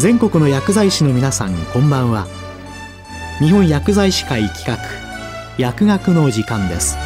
[0.00, 2.26] 全国の薬剤師の皆さんこんばんは。
[3.38, 4.78] 日本薬剤師会企画
[5.58, 6.96] 薬学の時間です。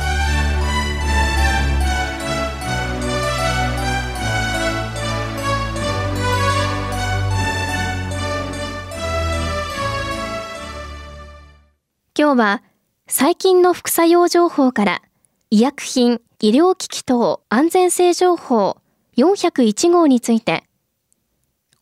[12.16, 12.62] 今日は
[13.08, 15.02] 最近の副作用情報から
[15.50, 18.76] 医薬品医療機器等安全性情報
[19.16, 20.62] 401号について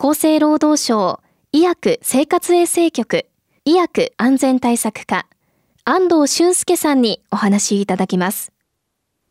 [0.05, 1.21] 厚生労働省
[1.53, 3.27] 医薬生活衛生局
[3.65, 5.29] 医薬安全対策課
[5.85, 8.53] 安藤俊介さんにお話しいただきます。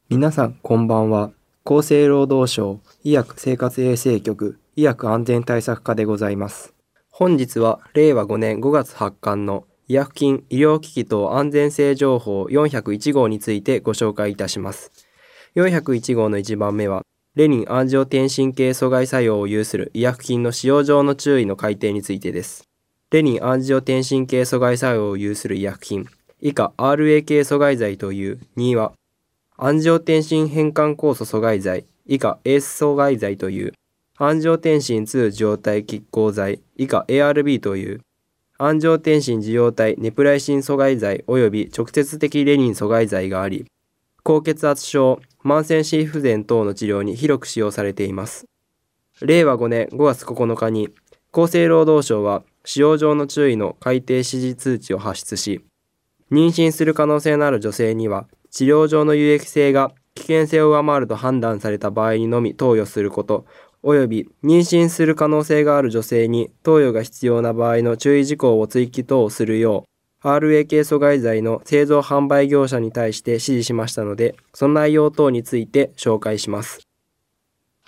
[0.08, 1.32] 皆さんこんばんは。
[1.66, 6.74] 厚生労働省医薬生活衛生局医薬安全対策課でございます。
[7.10, 14.94] 本日は令和5年5月発刊の医薬品医療機器等安全性情報401号についてご紹介いたします。
[15.56, 17.01] 401号の1番目は
[17.34, 22.68] レニンアンジオテンシン系阻害作用を有する医薬品の使用上の注意の改定についてです。
[23.10, 26.08] レニンアンジオテンシン系阻害作用を有する医薬品、
[26.42, 28.92] 以下 RA 系阻害剤という2は、
[29.56, 33.72] アンジオテンシン変換酵素阻害剤、以下 ACE 阻害剤という、
[34.18, 38.02] アンジオテンシン2受容体拮抗剤、以下 ARB という、
[38.58, 43.66] アンジオテンシン受容体ネプライシン阻害剤及び直接的レニン阻害剤があり、
[44.22, 48.46] 高血圧症、慢性心不全等の治療に広く使用されています。
[49.22, 50.90] 令和5年5月9日に
[51.32, 55.66] 厚生労働省は使用上の注意の改定指示通知を発出し、
[56.32, 63.46] 妊娠する可能性のある女性には治療上の有益性が危険性を上回ると判断された場合にのみ投与すること、
[63.84, 69.91] 及び妊娠する可能性がある女性に投与が必要な場合の注意事項を追記等をするよう
[70.24, 76.82] RA 系阻害剤の製造販売業者に対して指示しましたので、その内容等について紹介します。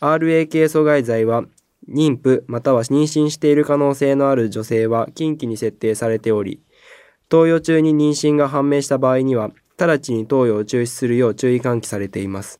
[0.01, 1.43] RA 系阻害剤は、
[1.87, 6.59] 妊婦または妊娠している可能性のある女性は近畿に設定されており、
[7.29, 12.59] 投与中に妊娠が判明した場合には、直ちに投与を中止するよう注意喚起されています。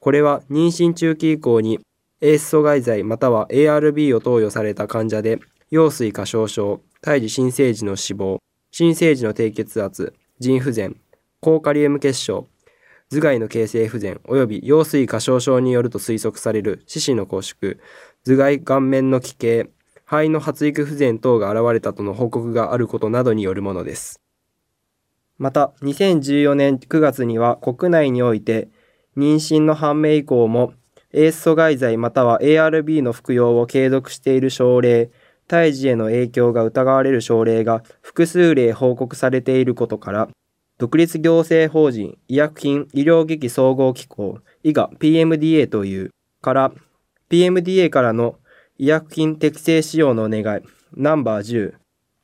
[0.00, 1.80] これは妊娠中期以降に
[2.20, 5.38] ACE 阻害剤または ARB を投与された患者で、
[5.70, 8.38] 羊水過小症、胎児新生児の死亡、
[8.70, 10.96] 新生児の低血圧、腎不全、
[11.40, 12.46] 高カリウム結晶、
[13.10, 17.76] 頭蓋の形成不全及び羊水過小症によると推測される四肢の拘縮、
[18.24, 19.70] 頭蓋顔面の奇形、
[20.04, 24.20] 肺の発育不全等が現れたとの報告があることなどによるものです。
[25.38, 28.68] また、2014年9月には国内において、
[29.16, 30.74] 妊娠の判明以降も、
[31.12, 35.10] エース阻害剤または ARB の服用を継続している症例、
[35.48, 40.28] 胎児への影響が疑われる症例が複数例報告されていることから、
[40.78, 46.10] 独立行政法人医薬品医療機器総合機構、以下 PMDA という
[46.40, 46.72] から、
[47.30, 48.36] PMDA からの
[48.78, 50.60] 医薬品適正使用のお願い、
[50.94, 51.74] ナンバー10、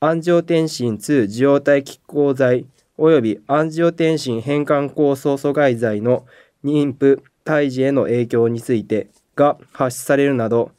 [0.00, 2.66] アンジオテンシン2受容体拮抗剤
[2.98, 6.26] 及びアンジオテンシン変換酵素阻害剤の
[6.62, 10.70] 妊婦、胎児への影響についてが発出されるなど、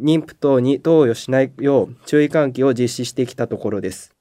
[0.00, 4.14] 妊婦等に投与しないよう注意喚起を実施してきたところです。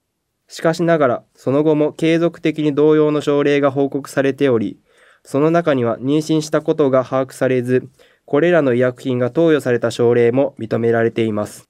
[0.47, 4.77] しかしながら、その後も継続的に同様の症例が報告されており、
[5.23, 7.89] その中には妊娠したことが把握されず、
[8.25, 11.69] これらの医薬品が投与された症例も認められています。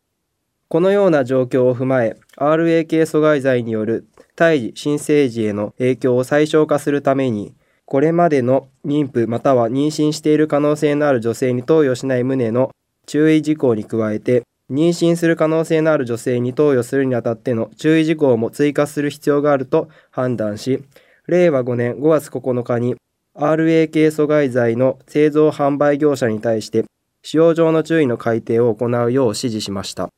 [0.68, 7.53] このような状況を踏まえ、RA 系阻害剤による胎児、新生児への影響を最小化するために、
[7.86, 12.72] これまでの妊婦または妊娠している可能性のある女性に投与しない旨の
[13.06, 20.84] 注意事項に加えて、妊娠する可能性のある女性に投与するにあたっての注意事項も追加する必要があると判断し、
[21.28, 22.96] 令和5年5月9日に
[23.36, 26.86] RA 系阻害剤の製造販売業者に対して
[27.24, 30.09] 使用上の注意の改定を行うよう指示しました。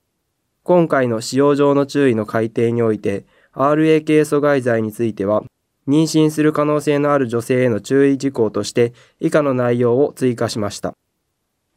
[0.63, 5.43] 今回の使用上の注意の改定において RA 系阻害剤については
[5.87, 10.93] 妊娠する可能性のある女性への注意事項として以下の内容を追加しました。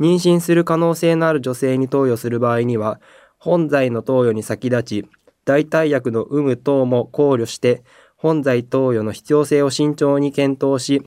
[0.00, 3.00] 妊娠する可能性のある女性に投与する場合には、
[3.39, 5.09] 本剤の投与に先立ち、
[5.45, 7.83] 代替薬の有無等も考慮して、
[8.17, 11.03] 本剤投与の必要性を慎重に検討し、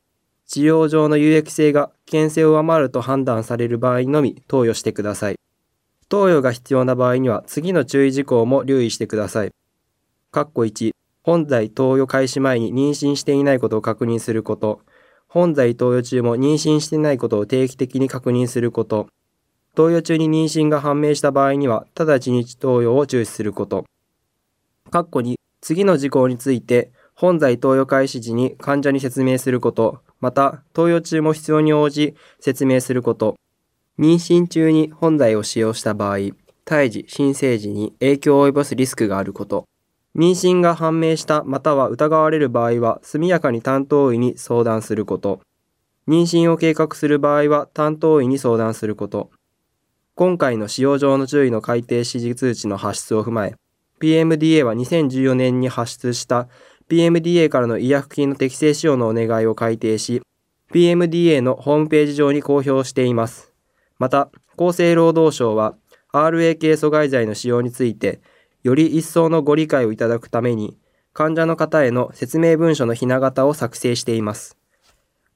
[0.47, 5.35] 治療上の有益性が危険性を上回ると判断される場合のみ投与してください。
[6.09, 9.51] 投与が必要な場合には次の注意事項も留意してください。
[10.33, 10.91] 1、
[11.23, 14.81] 本剤投与開始前に妊娠していないことを確認すること。
[15.33, 19.07] 本剤投与中も妊娠していないことを定期的に確認すること。
[19.75, 23.85] 投与中に妊娠が判明した場合には、直ちに投与を中止すること。
[24.91, 33.37] 括弧に、次の事項について、本剤投与開始時に患者に説明すること、また、投与中も必要に応じ説明すること。
[33.97, 36.17] 妊娠中に本剤を使用した場合、
[36.65, 39.63] 胎児、新生児に影響を及ぼすリスクがあること、
[40.15, 45.41] 妊娠が判明したまたは疑われる場合は速やかに担当医に相談すること、
[46.07, 49.31] 妊娠を計画する場合は担当医に相談すること、
[50.15, 53.55] 今回の使用上の注意の改定指示通知の発出を踏まえ、
[54.01, 56.49] PMDA は2014年に発出した
[56.89, 60.21] PMDA からの医薬品の適正使用のお願いを改定し、
[60.73, 63.53] PMDA のホームページ上に公表しています。
[63.97, 65.75] また、厚生労働省は
[66.13, 68.21] RA 系阻害剤の使用について、
[68.63, 70.77] より一層のご理解をいただくために、
[71.13, 74.57] 患者の方への説明文書のひな形を作成しています。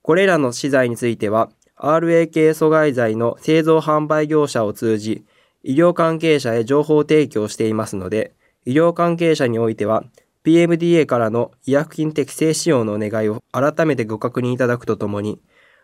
[0.02, 5.26] これらの資材については、RA 系阻害剤の製造販売業者を通じ、
[5.64, 8.34] 医療関係者へ情報提供していますので、
[8.66, 10.04] 医療関係者においては、
[10.44, 15.42] PMDA からの医薬品適正使用のお願いを改めてご確認いただくとともに、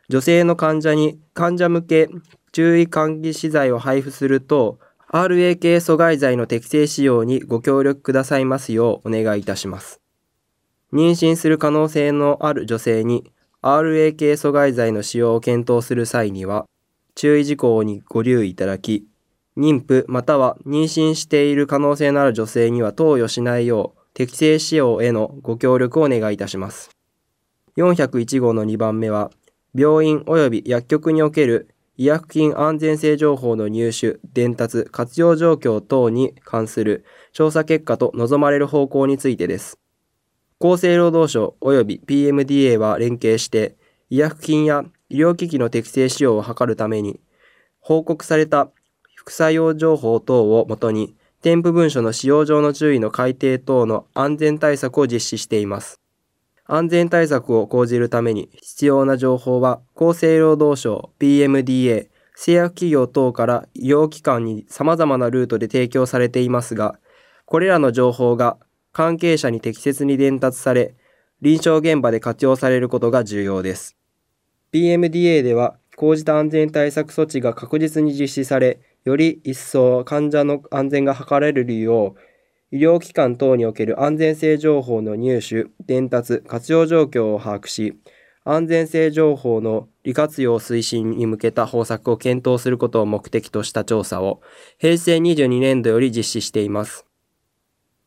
[0.08, 2.10] 女性の患者に患者向け
[2.52, 4.78] 注意喚起資材を配布すると、
[5.14, 10.00] RA 系阻害剤の適正使用にご協力くださいますようお願いいたします。
[10.94, 13.30] 妊娠する可能性のある女性に
[13.62, 16.66] RA 系阻害剤の使用を検討する際には、
[17.14, 19.06] 注意事項にご留意いただき、
[19.58, 26.90] 妊婦または妊娠している可能性のある女性には投与しないよう適正使用へのご協力をお願いいたします。
[27.76, 29.30] 401号の2番目は、
[29.76, 31.68] 病院及び薬局における
[31.98, 39.78] 医薬品安全性情報の入手、伝達、活用状況等に関する調査結果と望まれる方向についてです。
[40.60, 43.76] 厚生労働省及び PMDA は連携して、
[44.10, 47.20] 医薬品や医療機器の適正使用を図るために、
[47.80, 48.72] 報告された
[49.16, 56.01] 副作用情報等をもとに、添付文書の使用上の注意の改定等の安全対策を実施しています。
[56.66, 66.98] 安全対策を講じるために必要な情報は厚生労働省 PMDA 製薬企業等から医療機関に様々なルートで提供されていますが、
[67.46, 68.58] これらの情報が
[68.94, 70.96] 関係者に適切に伝達され、
[71.42, 73.96] 臨床現場で活用されることが重要です。
[74.74, 82.20] PMDA では、講じた安全対策措置が確実に実施され、より一層患者の安全が図られるよう、
[82.72, 88.00] 医療機関等における安全性情報の入手、伝達、活用状況を把握し、
[88.46, 94.42] 安全性情報の利活用推進に向けた方策を検討することを目的とした調査を
[94.80, 97.06] 平成22年度より実施しています。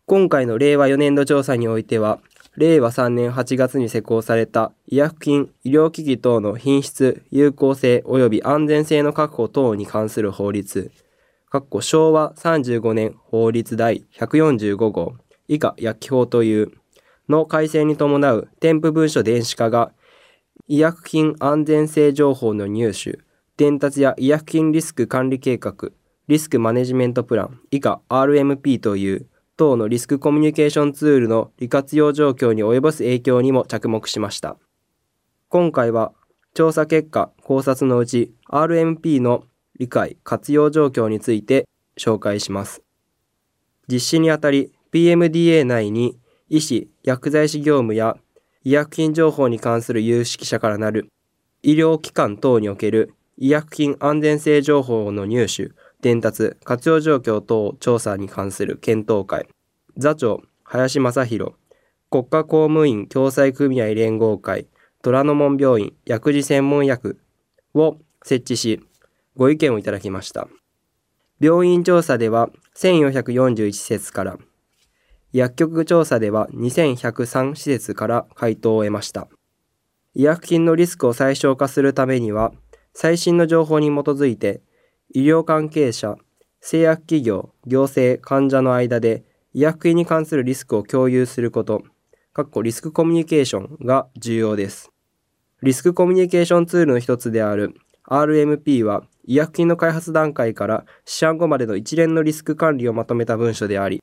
[0.07, 2.21] 今回の令和4年度調査においては、
[2.57, 10.91] 令和3年8月に施行された医薬品、医療機器等の品質、有効性及び安全性の確保等に関する法律、
[11.81, 15.15] 昭和35年法律第145号
[15.49, 16.73] 以下薬機法という
[17.29, 19.93] の改正に伴う添付文書電子化が
[20.67, 23.19] 医薬品安全性情報の入手、
[23.57, 25.91] 伝達や医薬品リスク管理計画、
[26.27, 34.57] リスクマネジメントプラン以下 RMP という等のリスクコミュニケーションツールの利活用状況に及ぼす影響にも着目しました。
[35.49, 36.13] 今回は
[36.55, 39.45] 調査結果、考察のうち RMP の
[39.79, 41.69] 理解、活用状況について
[41.99, 42.83] 紹介します。
[43.89, 46.19] 実施にあたり PMDA 内に
[46.49, 48.17] 医師、薬剤師業務や
[48.63, 51.09] 医薬品情報に関する有識者からなる
[51.63, 59.49] 医療機関等における医薬品安全性情報の入手、伝達、活用状況等調査に関する検討会、
[59.97, 61.53] 座長、林正宏、
[62.11, 64.69] 国家公務員共済組合連合会、
[65.03, 67.19] 虎ノ門病院薬事専門薬
[67.75, 68.81] を設置し、
[69.37, 70.49] ご意見をいただきました。
[71.41, 74.39] 病院調査では1441施設から、
[75.33, 79.29] 薬局調査では2103施設から回答を得ました。
[80.15, 82.53] 医薬品のリスクを最小化するためには、
[82.93, 84.63] 最新の情報に基づいて、
[85.13, 86.17] 医療関係者、
[86.61, 91.83] 製薬企業、行政、患者の間で医薬品に関するリスクを共有すること、
[92.63, 94.91] リスクコミュニケーションが重要です。
[95.63, 97.75] リスクコミュニケーションツールの一つである
[98.07, 104.03] RMP は医薬品の開発段階から市販後までの一連のリスク管理をまとめた文書であり、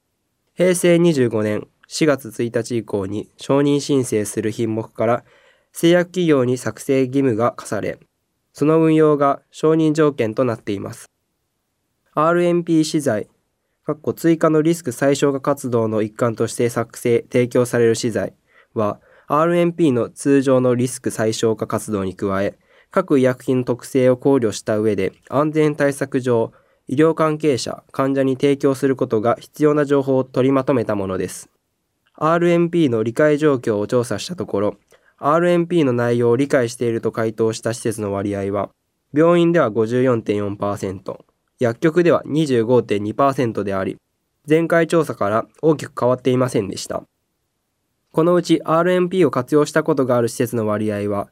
[0.54, 5.24] 平成25年4月1日以降に承認申請する品目から
[5.72, 8.00] 製薬企業に作成義務が課され、
[8.54, 11.10] その運用が承認条件となっています。
[12.16, 13.28] RMP 資材、
[14.16, 18.34] 追加のリスク最小化活動の一環として作成、提供される資材
[18.74, 22.58] は、RMP の通常のリスク最小化活動に加え、
[22.91, 26.51] 各医薬品の特性を考慮した上で安全対策上、
[26.88, 31.50] 医療関係者、患者に提供することが必要な情報を取りまとめたものです。
[32.17, 34.77] RMP の理解状況を調査したところ、
[35.19, 38.69] RMP の内容を理解していると回答した施設の割合は、
[39.13, 41.17] 病院では54.4%、
[41.60, 43.95] 薬局では25.2%であり、
[44.50, 47.03] 前回調査から大きく変わっていませんでした。
[48.12, 51.29] このうち RMP を活用したことがある施設の割合は、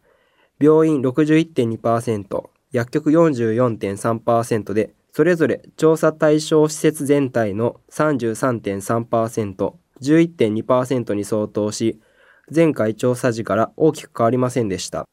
[0.61, 11.99] 病院61.2%、薬局44.3%で、それぞれ調査対象施設全体の33.3%、11.2%に相当し、
[12.53, 15.07] 前回調査時から大きく変わりませんでした。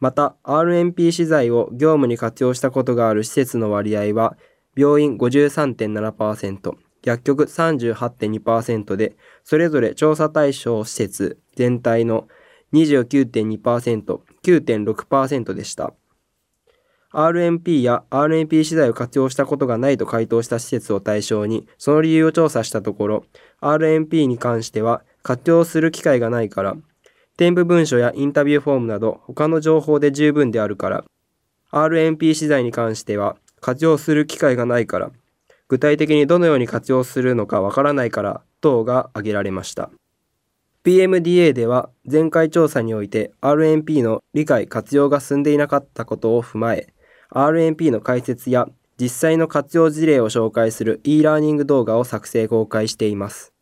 [0.00, 4.36] また、RMP 資材を業務に活用したことがある施設の割合は、
[4.74, 6.72] 病院53.7%、
[7.04, 12.26] 薬局38.2%で、それぞれ調査対象施設全体の
[12.72, 15.92] 29.2%、9.6%でした。
[17.12, 23.24] RMP や RMP 資材を活用したことがないと回答した施設を対象に、その理由を調査したところ、
[23.60, 26.76] RMP に関しては活用する機会がないから、
[27.36, 31.04] 添付文書やインタビューフォームなど他の情報で十分であるから、
[31.70, 35.10] RMP 資材に関しては活用する機会がないから、
[35.68, 39.90] 具体的にどのように活用するのかわからないから等が挙げられました。
[40.84, 46.92] PMDA では前回調査において RMP の理解活用が進んでいなかったことを踏まえ、
[47.30, 48.66] RMP の解説や
[49.00, 53.52] 実際の活用事例を紹介する e ラーニング動画を作成公開しています。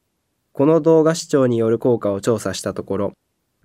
[0.52, 3.12] この動画視聴による効果を調査したところ、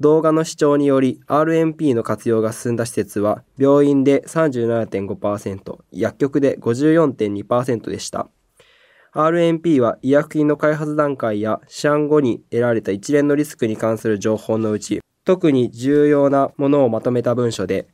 [0.02, 8.28] 動画の視聴により RMP の活用が進んだ施設は病院で37.5%、薬局で54.2%でした。
[9.16, 17.88] RMP は医薬品の開発段階や試案後に得られた一連のリスクに関する情報のうち、特に重要なものをまとめた文書で、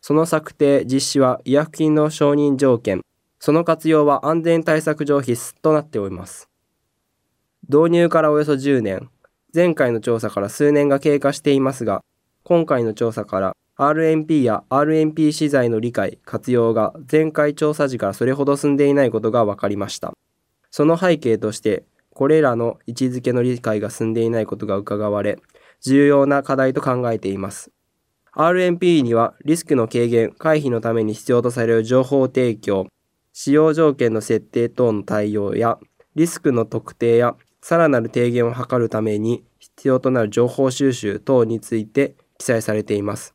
[0.00, 3.00] その策定、実施は医薬品の承認条件、
[3.40, 6.48] その活用は安全対策上必須となっております。
[7.68, 9.10] 導入からおよそ10年、
[9.52, 12.04] 前回の調査から数年が経過していますが、
[12.44, 20.14] 今回の調査から RMP や RMP 資材の理解、活用が前回調査時からそれほど進んでいないことが分かりました。
[20.70, 25.38] その背景として、これらの位置づけの理解が進んでいないことが伺われ、
[25.80, 27.70] 重要な課題と考えています。
[28.34, 32.86] RMP にはリスクの軽減、回避のために必要とされる情報提供、
[33.32, 35.78] 使用条件の設定等の対応や、
[36.14, 43.34] リスクの特定やさらなる低減を図るために必要となる情報収集等について記載されています。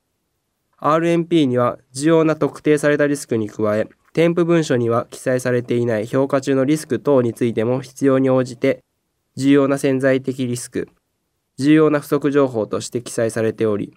[0.82, 8.84] RMP には重要な特定されたリスクに加え、添付文書には記載されていない評価中のリスク等についても必要に応じて
[9.36, 10.88] 重要な潜在的リスク、
[11.58, 13.94] 重要な不足情報として記載されており、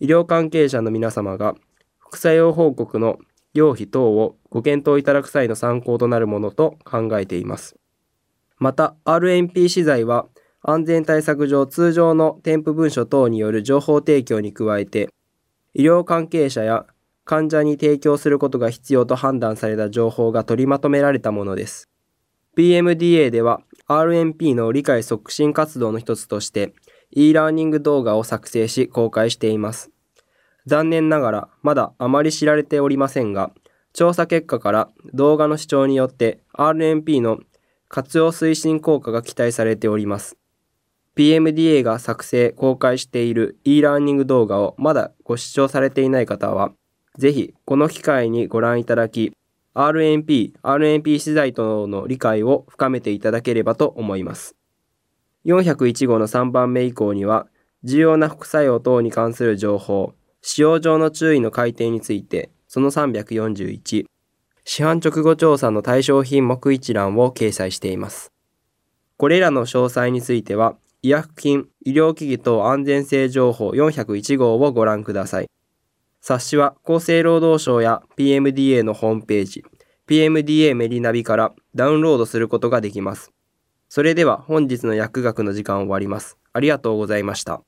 [0.00, 1.54] 医療関係者の皆様が
[1.98, 3.18] 副作用報告の
[3.54, 7.76] 用費等をご検討いただく際の参考となるものと考えています。
[8.58, 10.26] また、RNP 資材は
[10.62, 15.08] 安全対策上通常の添付文書等による情報提供に加えて、
[15.74, 16.86] 医療関係者や
[17.24, 21.88] 患者に提供することが必要と判断された情報が取りまとめられたものです。
[22.56, 26.74] PMDA では RNP の理解促進活動の一つとして
[27.10, 29.90] e ラーニング動画を作成し公開しています。
[30.66, 33.52] 残念ながらまだあまり知られておりませんが、
[33.92, 37.40] 調査結果から動画の視聴によって RNP の
[37.88, 40.36] 活用推進効果が期待されております。
[41.14, 46.72] PMDA が作成、公開している e ラーニング動画をまだご視聴されていない方は、
[47.18, 49.32] ぜひこの機会にご覧いただき、
[49.74, 54.54] RNP、RNP 資材との理解を深めていただければと思います。
[55.44, 57.46] 401号の3番目以降には、
[57.84, 64.06] 重要な副作用等に関する情報、使用上の注意の改定について、その341、
[64.64, 68.32] 市販直後調査の対象品目一覧を掲載しています。
[69.16, 75.51] これらの詳細については、医薬品、医療機器等安全性情報401号をご覧ください。
[76.22, 79.64] 冊子は厚生労働省や PMDA のホームページ、
[80.08, 83.32] PMDA メリナビからダウンロードすることができます。
[83.88, 86.38] それでは本日の薬学の時間を終わります。
[86.52, 87.60] ありがとうございました。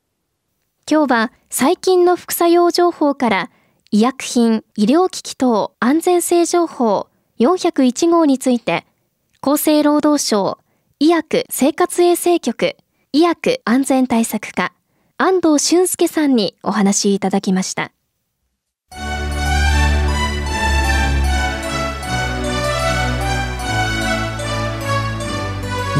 [0.88, 3.50] 今日は最近の副作用情報から
[3.90, 7.08] 医薬品、医療機器等安全性情報
[7.40, 8.86] 401号について
[9.40, 10.58] 厚生労働省
[11.00, 12.76] 医薬生活衛生局
[13.12, 14.72] 医薬安全対策課
[15.18, 17.90] 安藤俊介さんにお話しいただきました。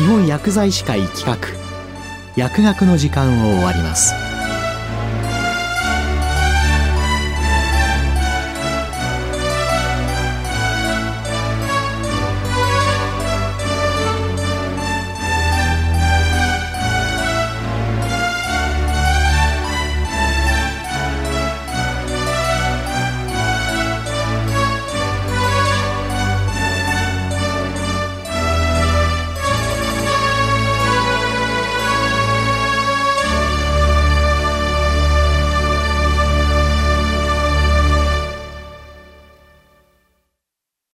[0.05, 1.39] 日本薬剤師会企画。
[2.37, 4.24] 薬学の時間を終わります。